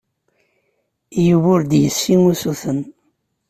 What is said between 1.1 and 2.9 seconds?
Yuba ur d-yessi usuten.